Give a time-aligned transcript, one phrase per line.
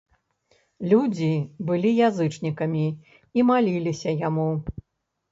[0.93, 1.27] Людзі
[1.67, 2.85] былі язычнікамі
[3.41, 4.47] і маліліся яму.